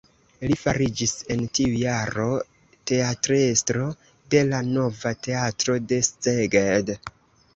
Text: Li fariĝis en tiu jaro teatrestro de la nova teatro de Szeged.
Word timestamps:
Li 0.51 0.55
fariĝis 0.59 1.11
en 1.33 1.41
tiu 1.57 1.75
jaro 1.81 2.23
teatrestro 2.91 3.85
de 4.35 4.41
la 4.47 4.61
nova 4.69 5.13
teatro 5.27 5.75
de 5.93 6.03
Szeged. 6.09 6.91